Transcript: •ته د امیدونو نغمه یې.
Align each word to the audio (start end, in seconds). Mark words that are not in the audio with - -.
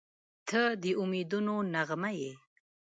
•ته 0.47 0.61
د 0.83 0.85
امیدونو 1.01 1.55
نغمه 1.73 2.11
یې. 2.19 2.31